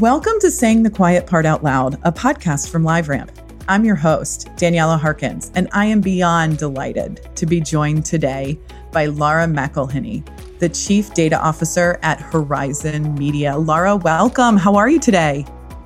[0.00, 3.30] Welcome to Saying the Quiet Part Out Loud, a podcast from LiveRamp.
[3.66, 8.60] I'm your host, Daniela Harkins, and I am beyond delighted to be joined today
[8.92, 10.24] by Laura McElhinney,
[10.60, 13.56] the Chief Data Officer at Horizon Media.
[13.56, 14.56] Laura, welcome.
[14.56, 15.44] How are you today?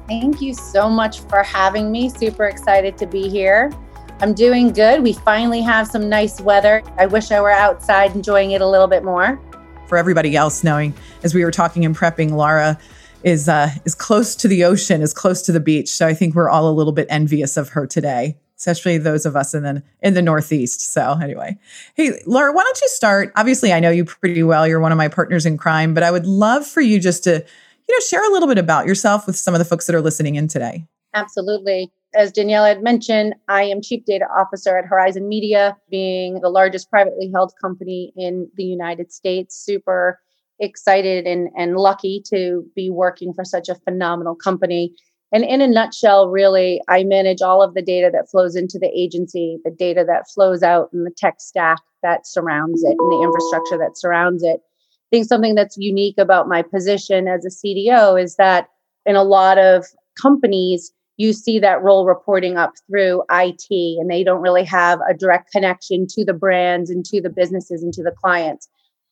[0.08, 2.10] Thank you so much for having me.
[2.10, 3.72] Super excited to be here.
[4.20, 5.02] I'm doing good.
[5.02, 6.82] We finally have some nice weather.
[6.98, 9.40] I wish I were outside enjoying it a little bit more.
[9.86, 12.78] For everybody else knowing, as we were talking and prepping, Laura
[13.24, 15.88] is uh, is close to the ocean, is close to the beach.
[15.88, 19.36] So I think we're all a little bit envious of her today, especially those of
[19.36, 20.92] us in the in the Northeast.
[20.92, 21.58] So anyway,
[21.94, 23.32] hey Laura, why don't you start?
[23.36, 24.66] Obviously, I know you pretty well.
[24.66, 27.32] You're one of my partners in crime, but I would love for you just to
[27.32, 30.02] you know share a little bit about yourself with some of the folks that are
[30.02, 30.86] listening in today.
[31.14, 31.92] Absolutely.
[32.14, 36.90] As Danielle had mentioned, I am Chief Data Officer at Horizon Media, being the largest
[36.90, 39.56] privately held company in the United States.
[39.56, 40.20] Super
[40.60, 44.94] excited and, and lucky to be working for such a phenomenal company.
[45.32, 48.90] And in a nutshell, really, I manage all of the data that flows into the
[48.94, 53.22] agency, the data that flows out, and the tech stack that surrounds it, and the
[53.22, 54.60] infrastructure that surrounds it.
[54.60, 58.68] I think something that's unique about my position as a CDO is that
[59.06, 59.86] in a lot of
[60.20, 65.14] companies, you see that role reporting up through IT, and they don't really have a
[65.14, 68.68] direct connection to the brands and to the businesses and to the clients.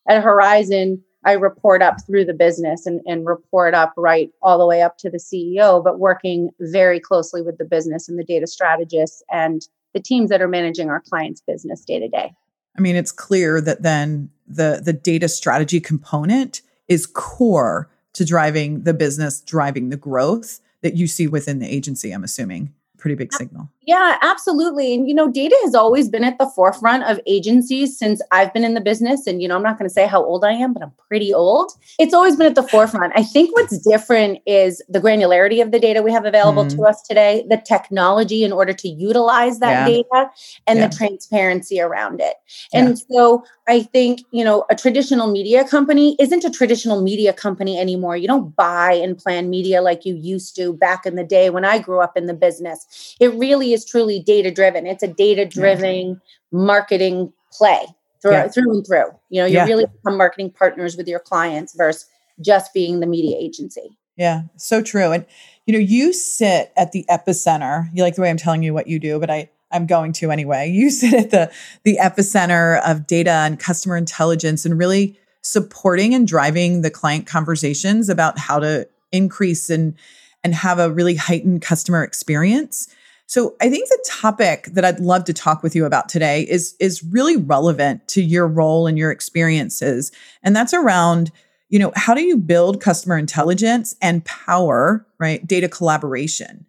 [0.08, 4.66] At Horizon, I report up through the business and, and report up right all the
[4.66, 8.46] way up to the CEO, but working very closely with the business and the data
[8.46, 12.32] strategists and the teams that are managing our clients' business day to day.
[12.76, 18.82] I mean, it's clear that then the the data strategy component is core to driving
[18.84, 23.32] the business, driving the growth that you see within the agency, I'm assuming pretty big
[23.32, 23.70] signal.
[23.91, 24.94] Yeah, absolutely.
[24.94, 28.62] And, you know, data has always been at the forefront of agencies since I've been
[28.62, 29.27] in the business.
[29.27, 31.34] And, you know, I'm not going to say how old I am, but I'm pretty
[31.34, 31.72] old.
[31.98, 33.12] It's always been at the forefront.
[33.16, 36.78] I think what's different is the granularity of the data we have available mm-hmm.
[36.78, 39.97] to us today, the technology in order to utilize that yeah.
[39.97, 40.31] data,
[40.69, 40.86] and yeah.
[40.86, 42.34] the transparency around it.
[42.72, 42.94] And yeah.
[43.10, 48.16] so I think, you know, a traditional media company isn't a traditional media company anymore.
[48.16, 51.65] You don't buy and plan media like you used to back in the day when
[51.65, 53.16] I grew up in the business.
[53.19, 54.86] It really is truly data driven.
[54.86, 56.20] It's a data driven
[56.52, 57.86] marketing play
[58.22, 58.48] through, yeah.
[58.48, 59.06] through and through.
[59.28, 59.64] You know, you yeah.
[59.64, 62.06] really become marketing partners with your clients versus
[62.41, 63.96] just being the media agency.
[64.16, 65.12] Yeah, so true.
[65.12, 65.26] And
[65.66, 67.88] you know, you sit at the epicenter.
[67.94, 70.30] You like the way I'm telling you what you do, but I I'm going to
[70.30, 70.70] anyway.
[70.80, 71.50] You sit at the
[71.84, 78.08] the epicenter of data and customer intelligence and really supporting and driving the client conversations
[78.08, 79.94] about how to increase and
[80.42, 82.88] and have a really heightened customer experience.
[83.30, 86.74] So I think the topic that I'd love to talk with you about today is
[86.80, 90.10] is really relevant to your role and your experiences.
[90.42, 91.30] And that's around
[91.68, 95.46] you know how do you build customer intelligence and power right?
[95.46, 96.66] Data collaboration.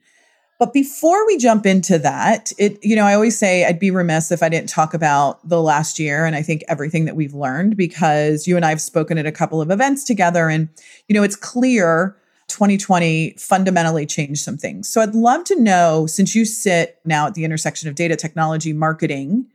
[0.60, 4.32] But before we jump into that, it you know, I always say I'd be remiss
[4.32, 7.76] if I didn't talk about the last year and I think everything that we've learned
[7.76, 10.70] because you and I have spoken at a couple of events together and
[11.08, 12.16] you know, it's clear
[12.52, 14.88] 2020 fundamentally changed some things.
[14.88, 18.74] So I'd love to know since you sit now at the intersection of data technology
[18.74, 19.48] marketing,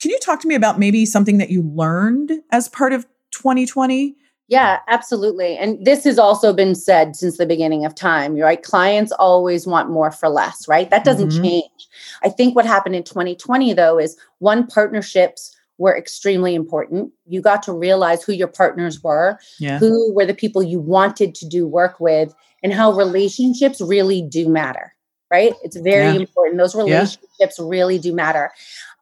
[0.00, 4.16] can you talk to me about maybe something that you learned as part of 2020
[4.48, 5.56] yeah, absolutely.
[5.56, 8.62] And this has also been said since the beginning of time, right?
[8.62, 10.90] Clients always want more for less, right?
[10.90, 11.42] That doesn't mm-hmm.
[11.42, 11.88] change.
[12.22, 17.12] I think what happened in 2020, though, is one, partnerships were extremely important.
[17.26, 19.80] You got to realize who your partners were, yeah.
[19.80, 22.32] who were the people you wanted to do work with,
[22.62, 24.94] and how relationships really do matter,
[25.28, 25.52] right?
[25.64, 26.20] It's very yeah.
[26.20, 26.58] important.
[26.58, 27.64] Those relationships yeah.
[27.66, 28.52] really do matter.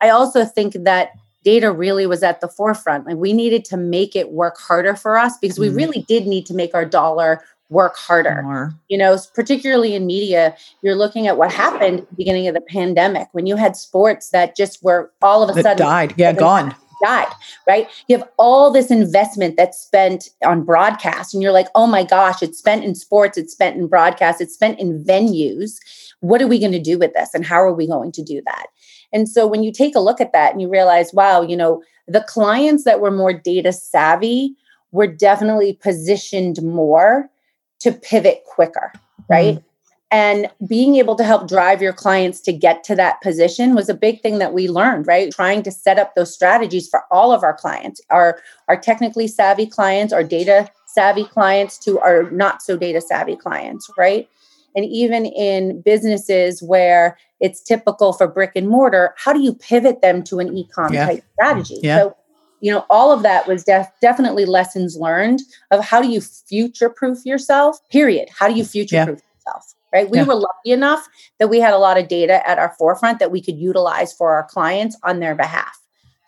[0.01, 1.11] I also think that
[1.45, 3.05] data really was at the forefront.
[3.05, 5.77] Like we needed to make it work harder for us because we mm.
[5.77, 8.43] really did need to make our dollar work harder.
[8.43, 8.75] More.
[8.89, 12.61] You know, particularly in media, you're looking at what happened at the beginning of the
[12.61, 16.15] pandemic when you had sports that just were all of a that sudden died.
[16.17, 16.75] Yeah, gone.
[17.03, 17.33] Died,
[17.67, 17.89] right?
[18.09, 22.43] You have all this investment that's spent on broadcast, and you're like, oh my gosh,
[22.43, 25.79] it's spent in sports, it's spent in broadcast, it's spent in venues.
[26.21, 27.33] What are we going to do with this?
[27.33, 28.67] And how are we going to do that?
[29.15, 31.83] And so when you take a look at that and you realize, wow, you know,
[32.07, 34.55] the clients that were more data savvy
[34.93, 37.31] were definitely positioned more
[37.81, 38.93] to pivot quicker,
[39.29, 39.57] right?
[39.57, 39.67] Mm-hmm.
[40.13, 43.95] And being able to help drive your clients to get to that position was a
[43.95, 45.33] big thing that we learned, right?
[45.33, 49.67] Trying to set up those strategies for all of our clients, our, our technically savvy
[49.67, 54.29] clients, our data savvy clients to our not so data savvy clients, right?
[54.75, 60.03] And even in businesses where it's typical for brick and mortar, how do you pivot
[60.03, 61.07] them to an e-com yeah.
[61.07, 61.79] type strategy?
[61.83, 61.99] Yeah.
[61.99, 62.17] So
[62.61, 65.41] you know, all of that was def- definitely lessons learned
[65.71, 68.29] of how do you future proof yourself, period.
[68.37, 69.39] How do you future proof yeah.
[69.39, 69.75] yourself?
[69.93, 70.09] Right.
[70.09, 70.25] We yeah.
[70.25, 71.09] were lucky enough
[71.39, 74.33] that we had a lot of data at our forefront that we could utilize for
[74.33, 75.77] our clients on their behalf.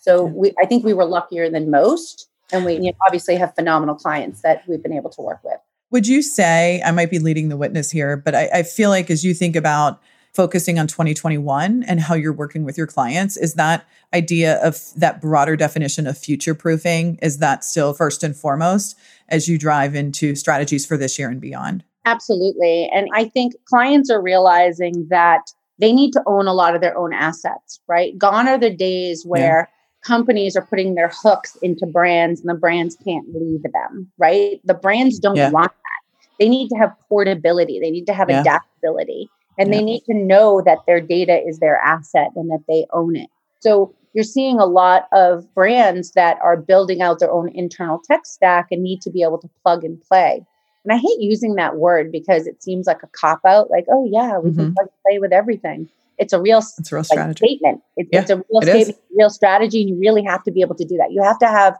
[0.01, 0.33] So yeah.
[0.33, 2.29] we, I think we were luckier than most.
[2.51, 5.59] And we you know, obviously have phenomenal clients that we've been able to work with.
[5.91, 9.11] Would you say, I might be leading the witness here, but I, I feel like
[9.11, 10.03] as you think about
[10.33, 15.21] focusing on 2021 and how you're working with your clients, is that idea of that
[15.21, 18.99] broader definition of future proofing, is that still first and foremost
[19.29, 21.85] as you drive into strategies for this year and beyond?
[22.05, 22.91] Absolutely.
[22.93, 25.43] And I think clients are realizing that
[25.79, 28.17] they need to own a lot of their own assets, right?
[28.19, 32.55] Gone are the days where yeah companies are putting their hooks into brands and the
[32.55, 34.61] brands can't leave them, right?
[34.65, 35.51] The brands don't yeah.
[35.51, 36.29] want that.
[36.39, 38.41] They need to have portability, they need to have yeah.
[38.41, 39.79] adaptability, and yeah.
[39.79, 43.29] they need to know that their data is their asset and that they own it.
[43.61, 48.27] So you're seeing a lot of brands that are building out their own internal tech
[48.27, 50.45] stack and need to be able to plug and play.
[50.85, 54.09] And I hate using that word because it seems like a cop out, like, oh,
[54.11, 54.59] yeah, we mm-hmm.
[54.59, 55.89] can plug and play with everything
[56.19, 57.83] it's a real, it's a real like, statement.
[57.97, 60.77] It, yeah, it's a real statement, real strategy, and you really have to be able
[60.77, 61.11] to do that.
[61.11, 61.77] You have to have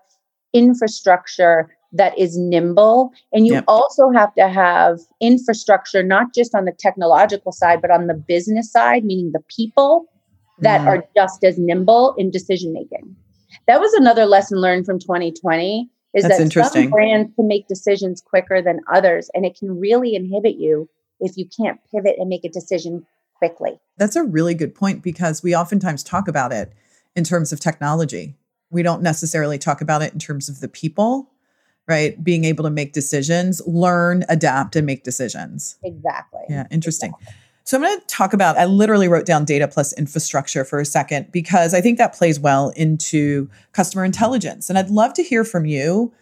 [0.53, 3.65] infrastructure that is nimble, and you yep.
[3.69, 8.71] also have to have infrastructure not just on the technological side, but on the business
[8.71, 10.07] side, meaning the people
[10.61, 10.87] that mm.
[10.87, 13.17] are just as nimble in decision making.
[13.67, 18.21] That was another lesson learned from 2020 is That's that some brands can make decisions
[18.21, 20.89] quicker than others and it can really inhibit you
[21.21, 23.07] if you can't pivot and make a decision
[23.37, 23.81] quickly.
[23.97, 26.73] That's a really good point because we oftentimes talk about it
[27.17, 28.37] in terms of technology.
[28.71, 31.32] We don't necessarily talk about it in terms of the people,
[31.89, 32.23] right?
[32.23, 35.79] Being able to make decisions, learn, adapt, and make decisions.
[35.83, 36.43] Exactly.
[36.49, 37.11] Yeah, interesting.
[37.11, 37.35] Exactly.
[37.65, 40.85] So I'm going to talk about, I literally wrote down data plus infrastructure for a
[40.85, 44.69] second because I think that plays well into customer intelligence.
[44.69, 46.13] And I'd love to hear from you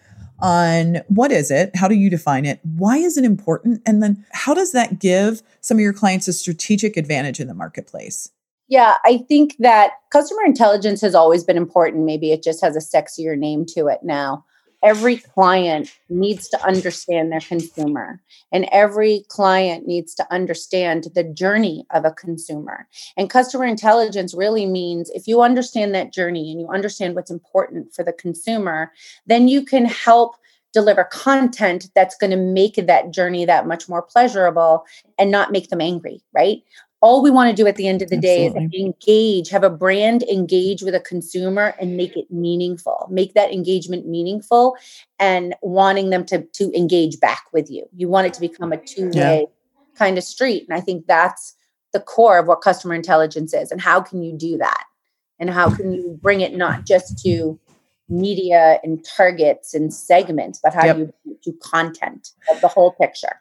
[0.41, 1.75] on what is it?
[1.75, 2.61] How do you define it?
[2.62, 3.81] Why is it important?
[3.87, 7.55] And then how does that give some of your clients a strategic advantage in the
[7.55, 8.31] marketplace?
[8.69, 12.05] Yeah, I think that customer intelligence has always been important.
[12.05, 14.45] Maybe it just has a sexier name to it now
[14.82, 18.21] every client needs to understand their consumer
[18.53, 22.88] and every client needs to understand the journey of a consumer.
[23.17, 27.94] And customer intelligence really means if you understand that journey and you understand what's important
[27.94, 28.93] for the consumer
[29.27, 30.37] then you can help
[30.73, 34.85] deliver content that's going to make that journey that much more pleasurable
[35.19, 36.62] and not make them angry right
[37.02, 38.69] all we want to do at the end of the Absolutely.
[38.69, 43.35] day is engage, have a brand engage with a consumer and make it meaningful, make
[43.35, 44.76] that engagement meaningful
[45.19, 47.88] and wanting them to, to engage back with you.
[47.97, 49.43] You want it to become a two way yeah.
[49.97, 50.67] kind of street.
[50.69, 51.56] And I think that's
[51.93, 53.70] the core of what customer intelligence is.
[53.70, 54.85] And how can you do that?
[55.38, 57.58] And how can you bring it not just to
[58.11, 60.97] media and targets and segments, but how yep.
[60.97, 63.41] do you do content of the whole picture?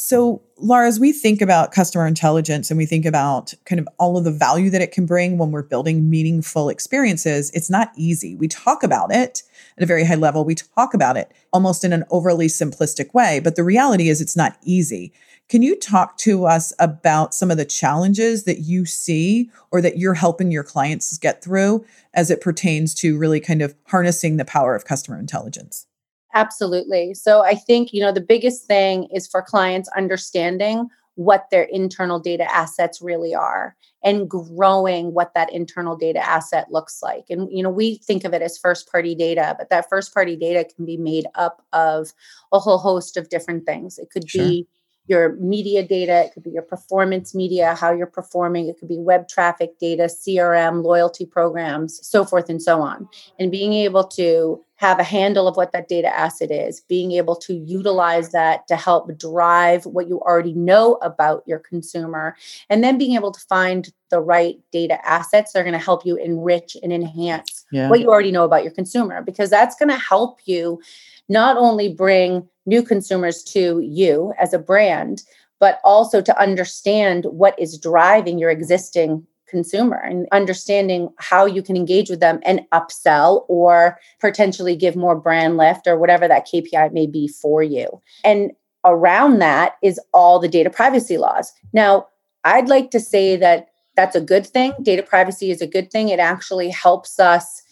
[0.00, 4.16] So, Laura, as we think about customer intelligence and we think about kind of all
[4.16, 8.36] of the value that it can bring when we're building meaningful experiences, it's not easy.
[8.36, 9.42] We talk about it
[9.76, 10.44] at a very high level.
[10.44, 14.36] We talk about it almost in an overly simplistic way, but the reality is it's
[14.36, 15.12] not easy.
[15.48, 19.98] Can you talk to us about some of the challenges that you see or that
[19.98, 21.84] you're helping your clients get through
[22.14, 25.87] as it pertains to really kind of harnessing the power of customer intelligence?
[26.34, 27.14] Absolutely.
[27.14, 30.88] So I think, you know, the biggest thing is for clients understanding
[31.18, 33.74] what their internal data assets really are
[34.04, 37.24] and growing what that internal data asset looks like.
[37.28, 40.36] And you know, we think of it as first party data, but that first party
[40.36, 42.12] data can be made up of
[42.52, 43.98] a whole host of different things.
[43.98, 44.44] It could sure.
[44.44, 44.68] be
[45.08, 48.98] your media data, it could be your performance media, how you're performing, it could be
[48.98, 53.08] web traffic data, CRM, loyalty programs, so forth and so on.
[53.38, 57.34] And being able to have a handle of what that data asset is, being able
[57.34, 62.36] to utilize that to help drive what you already know about your consumer,
[62.70, 66.06] and then being able to find the right data assets that are going to help
[66.06, 67.88] you enrich and enhance yeah.
[67.90, 70.80] what you already know about your consumer, because that's going to help you
[71.28, 75.22] not only bring new consumers to you as a brand,
[75.58, 81.74] but also to understand what is driving your existing consumer and understanding how you can
[81.74, 86.92] engage with them and upsell or potentially give more brand lift or whatever that KPI
[86.92, 87.88] may be for you.
[88.22, 88.52] And
[88.84, 91.50] around that is all the data privacy laws.
[91.72, 92.06] Now,
[92.44, 94.72] I'd like to say that that's a good thing.
[94.82, 96.10] Data privacy is a good thing.
[96.10, 97.62] It actually helps us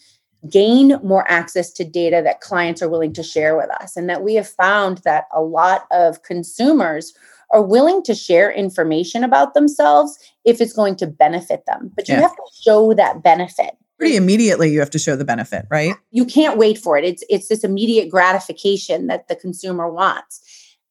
[0.49, 3.97] gain more access to data that clients are willing to share with us.
[3.97, 7.13] And that we have found that a lot of consumers
[7.51, 11.91] are willing to share information about themselves if it's going to benefit them.
[11.95, 12.21] But you yeah.
[12.21, 13.77] have to show that benefit.
[13.97, 15.95] pretty immediately you have to show the benefit, right?
[16.11, 17.05] You can't wait for it.
[17.05, 20.41] It's it's this immediate gratification that the consumer wants.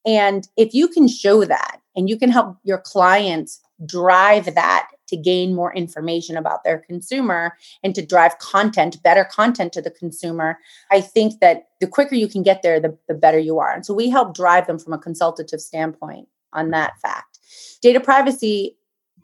[0.07, 5.17] And if you can show that and you can help your clients drive that to
[5.17, 10.59] gain more information about their consumer and to drive content, better content to the consumer,
[10.91, 13.73] I think that the quicker you can get there, the, the better you are.
[13.73, 17.39] And so we help drive them from a consultative standpoint on that fact.
[17.83, 18.77] Data privacy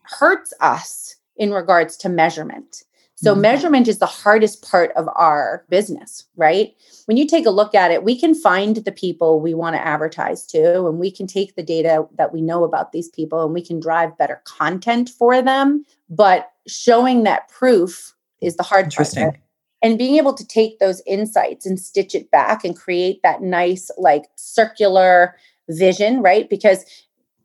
[0.05, 2.85] hurts us in regards to measurement.
[3.23, 3.43] So, mm-hmm.
[3.43, 6.75] measurement is the hardest part of our business, right?
[7.07, 9.87] When you take a look at it, we can find the people we want to
[9.87, 13.55] advertise to, and we can take the data that we know about these people and
[13.55, 15.85] we can drive better content for them.
[16.11, 19.39] But showing that proof is the hard part.
[19.85, 23.91] And being able to take those insights and stitch it back and create that nice,
[23.99, 25.37] like circular
[25.69, 26.49] vision, right?
[26.49, 26.85] Because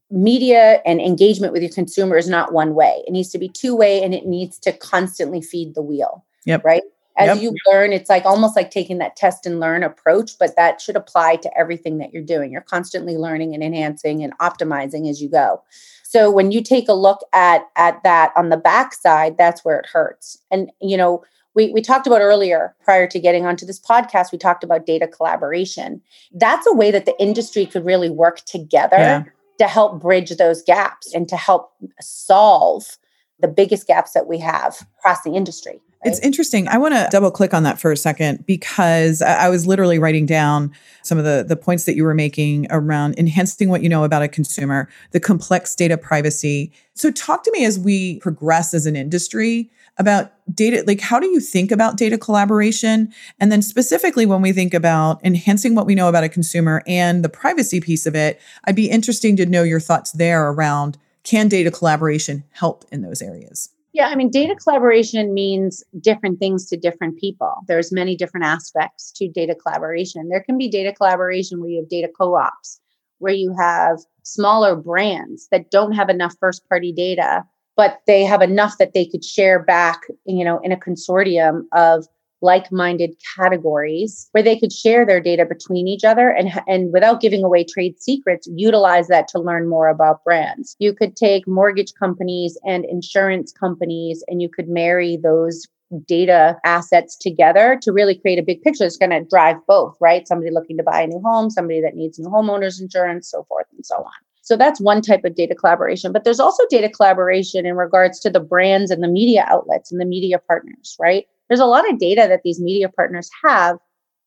[0.10, 3.04] media and engagement with your consumer is not one way.
[3.06, 6.26] It needs to be two way and it needs to constantly feed the wheel.
[6.46, 6.64] Yep.
[6.64, 6.84] Right.
[7.18, 7.42] As yep.
[7.42, 10.96] you learn, it's like almost like taking that test and learn approach, but that should
[10.96, 12.52] apply to everything that you're doing.
[12.52, 15.64] You're constantly learning and enhancing and optimizing as you go.
[16.04, 19.88] So when you take a look at at that on the backside, that's where it
[19.88, 20.38] hurts.
[20.52, 21.24] And you know,
[21.56, 25.08] we, we talked about earlier prior to getting onto this podcast, we talked about data
[25.08, 26.02] collaboration.
[26.32, 29.24] That's a way that the industry could really work together yeah
[29.60, 32.98] to help bridge those gaps and to help solve
[33.40, 35.80] the biggest gaps that we have across the industry.
[36.04, 36.68] It's interesting.
[36.68, 40.26] I want to double click on that for a second because I was literally writing
[40.26, 44.04] down some of the, the points that you were making around enhancing what you know
[44.04, 46.72] about a consumer, the complex data privacy.
[46.94, 51.28] So, talk to me as we progress as an industry about data like how do
[51.28, 55.96] you think about data collaboration and then specifically when we think about enhancing what we
[55.96, 59.64] know about a consumer and the privacy piece of it i'd be interesting to know
[59.64, 64.56] your thoughts there around can data collaboration help in those areas yeah i mean data
[64.56, 67.54] collaboration means different things to different people.
[67.68, 70.30] There's many different aspects to data collaboration.
[70.30, 72.80] There can be data collaboration where you have data co-ops
[73.20, 77.44] where you have smaller brands that don't have enough first party data
[77.78, 82.08] but they have enough that they could share back, you know, in a consortium of
[82.42, 87.44] like-minded categories where they could share their data between each other and and without giving
[87.44, 92.58] away trade secrets utilize that to learn more about brands you could take mortgage companies
[92.66, 95.68] and insurance companies and you could marry those
[96.06, 100.28] data assets together to really create a big picture it's going to drive both right
[100.28, 103.66] somebody looking to buy a new home somebody that needs new homeowners insurance so forth
[103.74, 104.12] and so on
[104.48, 106.14] so that's one type of data collaboration.
[106.14, 110.00] But there's also data collaboration in regards to the brands and the media outlets and
[110.00, 111.26] the media partners, right?
[111.48, 113.78] There's a lot of data that these media partners have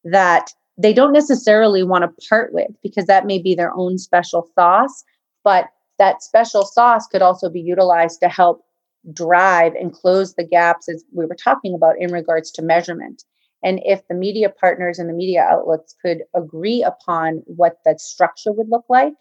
[0.04, 4.48] that they don't necessarily want to part with because that may be their own special
[4.54, 5.04] sauce.
[5.44, 5.66] But
[5.98, 8.64] that special sauce could also be utilized to help
[9.12, 13.24] drive and close the gaps as we were talking about in regards to measurement.
[13.62, 18.52] And if the media partners and the media outlets could agree upon what that structure
[18.52, 19.14] would look like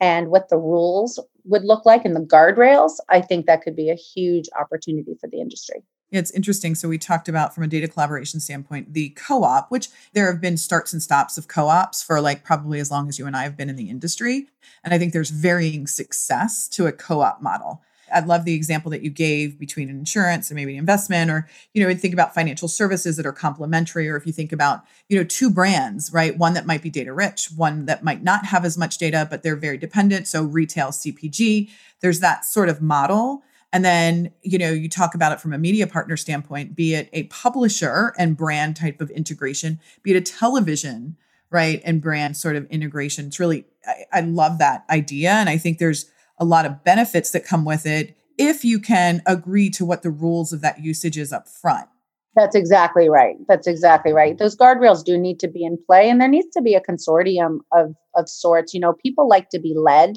[0.00, 3.90] and what the rules would look like and the guardrails, I think that could be
[3.90, 5.82] a huge opportunity for the industry.
[6.10, 6.74] It's interesting.
[6.74, 10.40] So, we talked about from a data collaboration standpoint, the co op, which there have
[10.40, 13.36] been starts and stops of co ops for like probably as long as you and
[13.36, 14.48] I have been in the industry.
[14.84, 17.82] And I think there's varying success to a co op model.
[18.12, 21.48] I love the example that you gave between an insurance and maybe an investment, or
[21.72, 25.18] you know, think about financial services that are complementary, or if you think about you
[25.18, 26.36] know two brands, right?
[26.36, 29.42] One that might be data rich, one that might not have as much data, but
[29.42, 30.28] they're very dependent.
[30.28, 31.70] So retail CPG,
[32.00, 33.42] there's that sort of model.
[33.74, 37.10] And then, you know, you talk about it from a media partner standpoint, be it
[37.12, 41.16] a publisher and brand type of integration, be it a television,
[41.50, 41.82] right?
[41.84, 43.26] And brand sort of integration.
[43.26, 45.32] It's really, I, I love that idea.
[45.32, 49.22] And I think there's a lot of benefits that come with it if you can
[49.26, 51.88] agree to what the rules of that usage is up front.
[52.36, 53.34] That's exactly right.
[53.48, 54.38] That's exactly right.
[54.38, 57.58] Those guardrails do need to be in play, and there needs to be a consortium
[57.72, 58.74] of of sorts.
[58.74, 60.16] You know, people like to be led.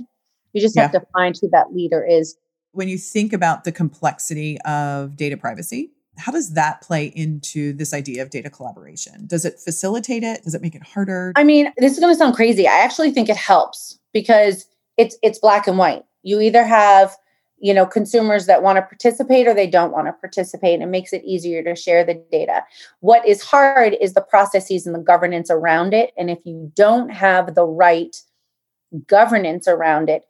[0.54, 2.36] You just have to find who that leader is.
[2.72, 7.94] When you think about the complexity of data privacy, how does that play into this
[7.94, 9.28] idea of data collaboration?
[9.28, 10.44] Does it facilitate it?
[10.44, 11.34] Does it make it harder?
[11.36, 12.68] I mean, this is going to sound crazy.
[12.68, 14.66] I actually think it helps because
[14.98, 16.04] it's it's black and white.
[16.24, 17.16] You either have
[17.60, 20.88] you know consumers that want to participate or they don't want to participate and it
[20.88, 22.64] makes it easier to share the data
[23.00, 27.10] what is hard is the processes and the governance around it and if you don't
[27.10, 28.18] have the right
[29.08, 30.24] governance around it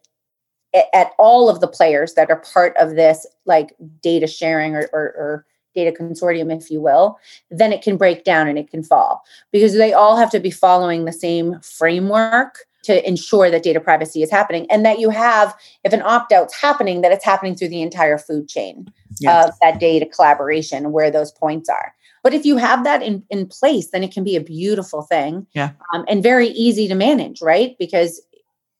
[0.94, 5.02] at all of the players that are part of this like data sharing or, or,
[5.18, 7.20] or data consortium if you will
[7.52, 10.50] then it can break down and it can fall because they all have to be
[10.50, 15.54] following the same framework to ensure that data privacy is happening and that you have
[15.84, 18.88] if an opt-out's happening that it's happening through the entire food chain
[19.28, 21.94] of that data collaboration where those points are.
[22.24, 25.46] But if you have that in, in place then it can be a beautiful thing
[25.54, 25.72] yeah.
[25.94, 27.76] um, and very easy to manage right?
[27.78, 28.22] Because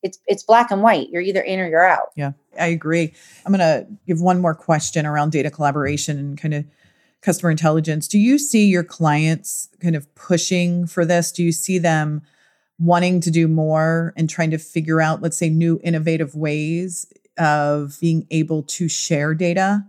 [0.08, 1.10] it's it's black and white.
[1.10, 2.10] You're either in or you're out.
[2.16, 3.14] Yeah i agree.
[3.46, 6.66] I'm going to give one more question around data collaboration and kind of
[7.22, 8.08] customer intelligence.
[8.08, 11.32] Do you see your clients kind of pushing for this?
[11.32, 12.22] Do you see them
[12.80, 17.98] wanting to do more and trying to figure out, let's say, new innovative ways of
[18.00, 19.84] being able to share data?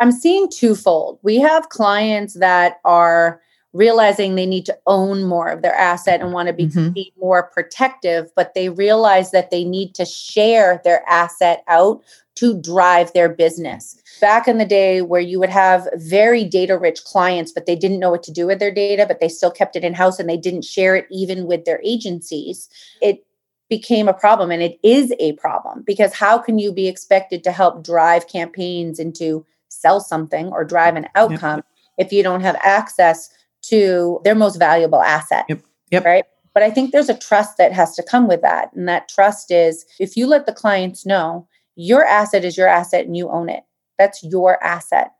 [0.00, 1.20] I'm seeing twofold.
[1.22, 3.40] We have clients that are
[3.72, 6.90] realizing they need to own more of their asset and want to be, mm-hmm.
[6.90, 12.02] be, more protective, but they realize that they need to share their asset out
[12.34, 14.00] to drive their business.
[14.20, 17.98] Back in the day, where you would have very data rich clients, but they didn't
[17.98, 20.28] know what to do with their data, but they still kept it in house and
[20.28, 22.68] they didn't share it even with their agencies,
[23.00, 23.24] it
[23.68, 24.50] became a problem.
[24.50, 28.98] And it is a problem because how can you be expected to help drive campaigns
[28.98, 32.06] into sell something or drive an outcome yep.
[32.06, 33.30] if you don't have access
[33.72, 35.46] to their most valuable asset?
[35.48, 35.62] Yep.
[35.90, 36.04] Yep.
[36.04, 36.24] Right.
[36.54, 38.72] But I think there's a trust that has to come with that.
[38.74, 43.06] And that trust is if you let the clients know your asset is your asset
[43.06, 43.64] and you own it.
[43.98, 45.12] That's your asset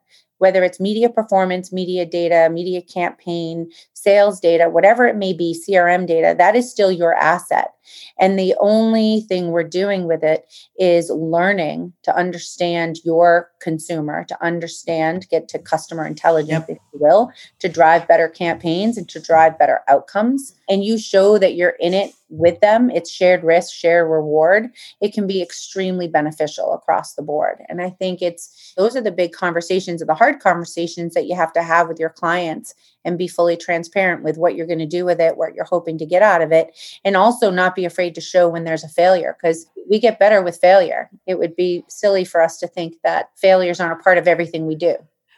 [0.43, 6.05] whether it's media performance, media data, media campaign, sales data, whatever it may be, CRM
[6.05, 7.71] data, that is still your asset.
[8.19, 10.47] And the only thing we're doing with it
[10.79, 16.71] is learning to understand your consumer, to understand, get to customer intelligence, yep.
[16.71, 20.55] if you will, to drive better campaigns and to drive better outcomes.
[20.69, 24.71] And you show that you're in it with them, it's shared risk, shared reward.
[25.01, 27.59] It can be extremely beneficial across the board.
[27.69, 31.37] And I think it's those are the big conversations and the hard conversations that you
[31.37, 32.75] have to have with your clients
[33.05, 35.99] and be fully transparent with what you're going to do with it, what you're hoping
[35.99, 38.89] to get out of it, and also not be afraid to show when there's a
[38.89, 41.11] failure because we get better with failure.
[41.27, 44.67] It would be silly for us to think that failures aren't a part of everything
[44.67, 44.97] we do.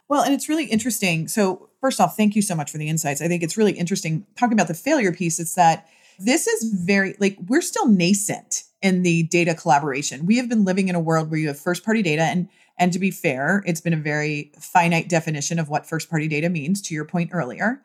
[0.09, 1.28] Well, and it's really interesting.
[1.28, 3.23] So, first off, thank you so much for the insights.
[3.23, 5.40] I think it's really interesting talking about the failure piece.
[5.40, 10.26] It's that this is very, like, we're still nascent in the data collaboration.
[10.26, 12.92] We have been living in a world where you have first party data and and
[12.92, 16.82] to be fair, it's been a very finite definition of what first party data means,
[16.82, 17.82] to your point earlier.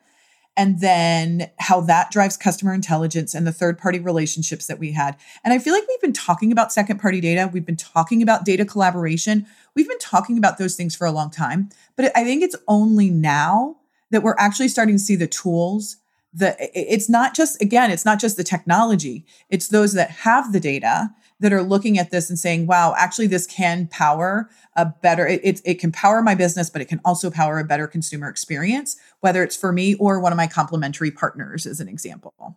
[0.56, 5.16] And then how that drives customer intelligence and the third party relationships that we had.
[5.44, 7.48] And I feel like we've been talking about second party data.
[7.50, 9.46] We've been talking about data collaboration.
[9.76, 11.70] We've been talking about those things for a long time.
[11.96, 13.76] But I think it's only now
[14.10, 15.96] that we're actually starting to see the tools
[16.32, 20.60] the it's not just again it's not just the technology it's those that have the
[20.60, 25.26] data that are looking at this and saying, wow, actually, this can power a better,
[25.26, 28.28] it, it, it, can power my business, but it can also power a better consumer
[28.28, 32.56] experience, whether it's for me or one of my complementary partners, as an example.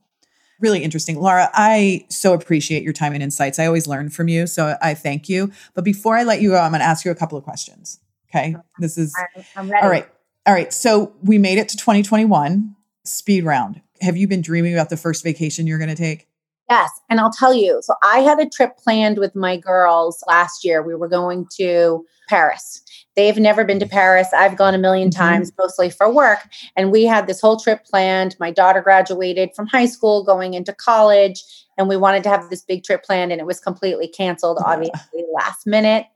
[0.59, 1.19] Really interesting.
[1.19, 3.57] Laura, I so appreciate your time and insights.
[3.57, 4.47] I always learn from you.
[4.47, 5.51] So I thank you.
[5.73, 7.99] But before I let you go, I'm going to ask you a couple of questions.
[8.29, 8.55] Okay.
[8.79, 9.15] This is
[9.55, 10.07] all right.
[10.45, 10.73] All right.
[10.73, 13.81] So we made it to 2021 speed round.
[14.01, 16.27] Have you been dreaming about the first vacation you're going to take?
[16.69, 16.89] Yes.
[17.09, 20.81] And I'll tell you, so I had a trip planned with my girls last year.
[20.81, 22.81] We were going to Paris.
[23.15, 24.29] They've never been to Paris.
[24.33, 25.09] I've gone a 1000000 mm-hmm.
[25.09, 26.39] times, mostly for work.
[26.75, 28.35] And we had this whole trip planned.
[28.39, 31.43] My daughter graduated from high school, going into college,
[31.77, 35.25] and we wanted to have this big trip planned, and it was completely canceled, obviously,
[35.33, 36.07] last minute.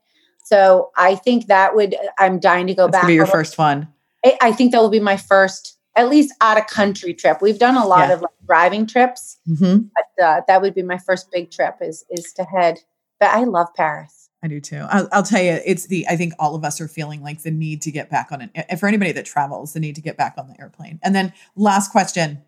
[0.44, 3.06] So I think that would, I'm dying to go That's back.
[3.06, 3.86] Be your first one.
[4.40, 7.42] I think that will be my first at least out of country trip.
[7.42, 8.14] We've done a lot yeah.
[8.14, 9.88] of like driving trips, mm-hmm.
[9.94, 12.78] but uh, that would be my first big trip is is to head.
[13.20, 14.30] But I love Paris.
[14.42, 14.86] I do too.
[14.88, 16.06] I'll, I'll, tell you, it's the.
[16.08, 18.78] I think all of us are feeling like the need to get back on it.
[18.78, 21.00] For anybody that travels, the need to get back on the airplane.
[21.02, 22.42] And then last question: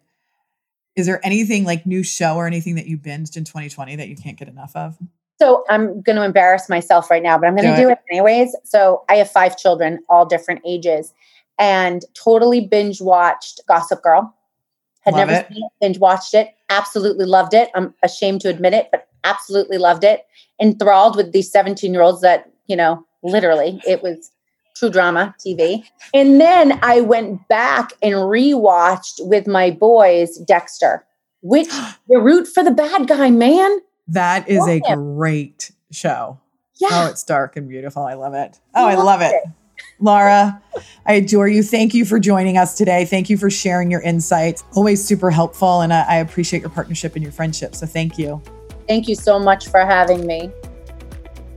[0.95, 4.15] Is there anything like new show or anything that you binged in 2020 that you
[4.15, 4.97] can't get enough of?
[5.41, 7.99] So I'm going to embarrass myself right now, but I'm going to do, do it
[8.11, 8.55] anyways.
[8.65, 11.15] So I have five children, all different ages,
[11.61, 14.35] and totally binge watched Gossip Girl.
[15.03, 15.49] Had Love never it.
[15.53, 17.71] seen it, binge watched it, absolutely loved it.
[17.75, 20.27] I'm ashamed to admit it, but absolutely loved it.
[20.61, 24.33] Enthralled with these 17 year olds that, you know, literally it was
[24.75, 25.85] true drama TV.
[26.15, 31.05] And then I went back and rewatched with my boys Dexter,
[31.43, 31.69] which
[32.09, 33.81] you root for the bad guy, man.
[34.09, 35.17] That is a him.
[35.17, 36.39] great show.
[36.39, 36.47] Oh,
[36.77, 36.89] yeah.
[36.93, 38.03] Oh, it's dark and beautiful.
[38.03, 38.59] I love it.
[38.75, 39.33] Oh, I love it.
[39.35, 39.51] it.
[40.01, 40.61] Laura,
[41.07, 41.63] I adore you.
[41.63, 43.05] Thank you for joining us today.
[43.05, 44.65] Thank you for sharing your insights.
[44.75, 45.83] Always super helpful.
[45.83, 47.75] And I, I appreciate your partnership and your friendship.
[47.75, 48.43] So thank you.
[48.89, 50.51] Thank you so much for having me.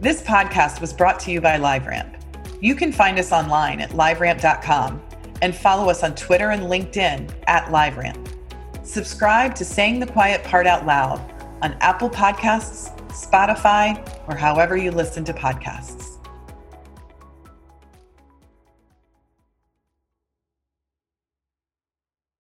[0.02, 2.20] This podcast was brought to you by LiveRamp.
[2.62, 5.02] You can find us online at liveramp.com
[5.42, 8.30] and follow us on Twitter and LinkedIn at LiveRamp.
[8.86, 11.20] Subscribe to Saying the Quiet Part Out Loud
[11.62, 16.13] on Apple Podcasts, Spotify, or however you listen to podcasts.